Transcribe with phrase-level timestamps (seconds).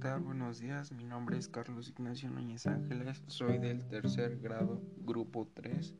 [0.00, 5.92] Buenos días, mi nombre es Carlos Ignacio Núñez Ángeles, soy del tercer grado, grupo 3,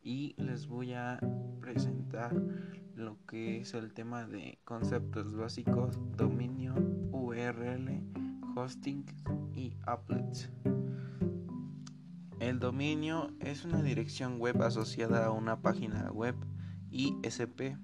[0.00, 1.18] y les voy a
[1.60, 2.32] presentar
[2.94, 6.76] lo que es el tema de conceptos básicos, dominio,
[7.10, 8.00] URL,
[8.54, 9.04] hosting
[9.56, 10.48] y applets.
[12.38, 16.36] El dominio es una dirección web asociada a una página web
[16.90, 17.76] ISP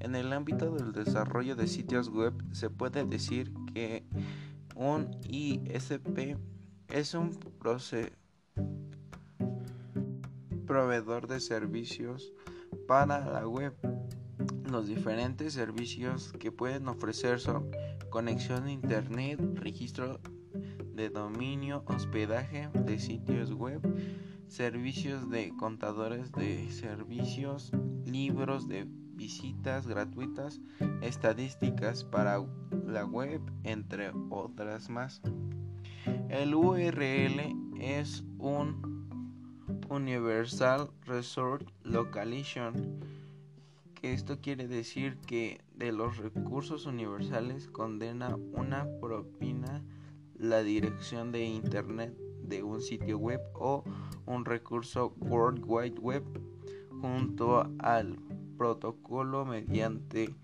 [0.00, 4.04] en el ámbito del desarrollo de sitios web se puede decir que
[4.78, 6.36] un ISP
[6.88, 7.36] es un
[10.66, 12.32] proveedor de servicios
[12.86, 13.74] para la web.
[14.70, 17.70] Los diferentes servicios que pueden ofrecer son
[18.08, 20.20] conexión a internet, registro
[20.94, 23.80] de dominio, hospedaje de sitios web,
[24.46, 27.72] servicios de contadores de servicios,
[28.04, 28.86] libros de
[29.18, 30.60] visitas gratuitas,
[31.02, 32.40] estadísticas para
[32.86, 35.20] la web, entre otras más.
[36.30, 38.88] El URL es un
[39.90, 43.00] Universal Resource Location,
[43.94, 49.82] que esto quiere decir que de los recursos universales condena una propina
[50.36, 53.82] la dirección de internet de un sitio web o
[54.26, 56.22] un recurso World Wide Web
[57.00, 58.16] junto al
[58.58, 60.34] protocolo mediante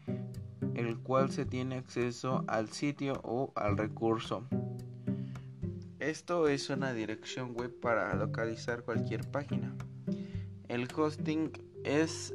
[0.75, 4.45] el cual se tiene acceso al sitio o al recurso.
[5.99, 9.75] Esto es una dirección web para localizar cualquier página.
[10.69, 11.53] El hosting
[11.85, 12.35] es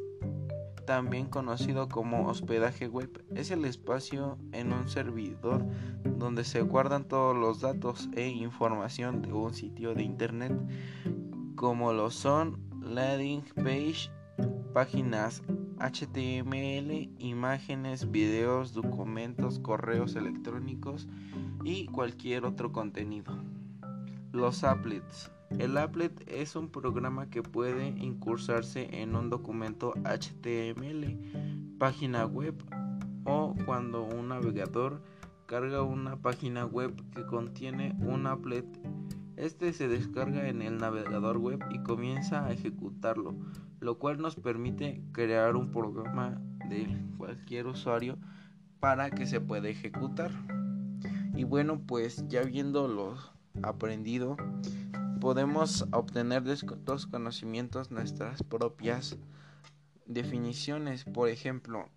[0.85, 3.23] también conocido como hospedaje web.
[3.35, 5.63] Es el espacio en un servidor
[6.03, 10.51] donde se guardan todos los datos e información de un sitio de internet,
[11.55, 14.09] como lo son landing page,
[14.73, 15.43] páginas
[15.79, 21.07] HTML, imágenes, videos, documentos, correos electrónicos
[21.63, 23.33] y cualquier otro contenido.
[24.33, 25.31] Los applets.
[25.57, 31.17] El applet es un programa que puede incursarse en un documento HTML,
[31.79, 32.55] página web
[33.23, 35.01] o cuando un navegador
[35.45, 38.67] carga una página web que contiene un applet.
[39.37, 43.33] Este se descarga en el navegador web y comienza a ejecutarlo
[43.79, 48.17] lo cual nos permite crear un programa de cualquier usuario
[48.79, 50.31] para que se pueda ejecutar.
[51.35, 53.15] Y bueno, pues ya viéndolo
[53.61, 54.37] aprendido,
[55.19, 59.17] podemos obtener de estos conocimientos nuestras propias
[60.05, 61.03] definiciones.
[61.05, 61.89] Por ejemplo,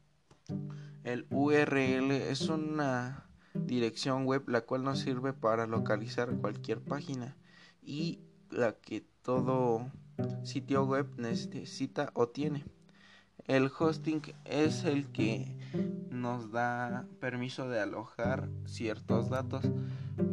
[1.04, 7.36] el URL es una dirección web la cual nos sirve para localizar cualquier página
[7.82, 8.20] y
[8.50, 9.90] la que todo
[10.44, 12.64] sitio web necesita o tiene.
[13.46, 15.56] El hosting es el que
[16.10, 19.64] nos da permiso de alojar ciertos datos,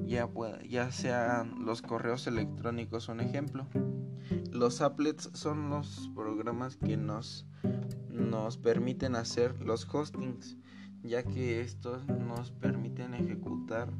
[0.06, 0.30] ya,
[0.68, 3.66] ya sean los correos electrónicos un ejemplo.
[4.52, 7.48] Los applets son los programas que nos,
[8.10, 10.58] nos permiten hacer los hostings,
[11.02, 13.92] ya que estos nos permiten ejecutar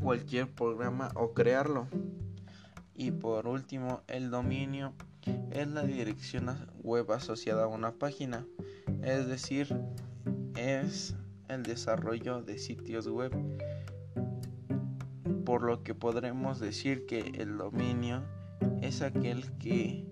[0.00, 1.86] cualquier programa o crearlo.
[3.00, 4.92] Y por último, el dominio
[5.52, 6.48] es la dirección
[6.82, 8.44] web asociada a una página,
[9.04, 9.68] es decir,
[10.56, 11.14] es
[11.46, 13.30] el desarrollo de sitios web.
[15.44, 18.24] Por lo que podremos decir que el dominio
[18.82, 20.04] es aquel que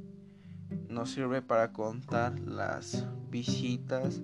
[0.89, 4.23] nos sirve para contar las visitas,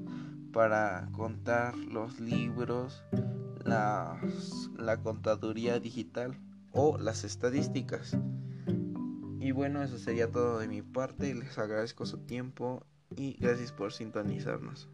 [0.52, 3.02] para contar los libros,
[3.64, 4.20] la
[5.02, 6.38] contaduría digital
[6.70, 8.16] o las estadísticas.
[9.42, 11.34] Y bueno, eso sería todo de mi parte.
[11.34, 12.86] Les agradezco su tiempo
[13.16, 14.88] y gracias por sintonizarnos.